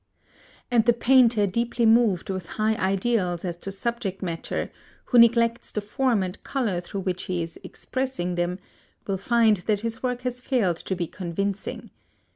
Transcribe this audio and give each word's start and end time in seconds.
And 0.71 0.85
the 0.87 0.93
painter 0.93 1.45
deeply 1.45 1.85
moved 1.85 2.31
with 2.31 2.47
high 2.57 2.73
ideals 2.73 3.45
as 3.45 3.55
to 3.57 3.71
subject 3.71 4.23
matter, 4.23 4.71
who 5.05 5.19
neglects 5.19 5.71
the 5.71 5.79
form 5.79 6.23
and 6.23 6.41
colour 6.43 6.81
through 6.81 7.01
which 7.01 7.25
he 7.25 7.43
is 7.43 7.59
expressing 7.63 8.33
them, 8.33 8.57
will 9.05 9.17
find 9.17 9.57
that 9.57 9.81
his 9.81 10.01
work 10.01 10.21
has 10.23 10.39
failed 10.39 10.77
to 10.77 10.95
be 10.95 11.05
convincing. 11.05 11.91